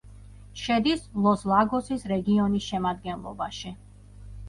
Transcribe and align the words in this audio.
შედის 0.61 1.03
ლოს-ლაგოსის 1.27 2.07
რეგიონის 2.15 2.73
შემადგენლობაში. 2.73 3.79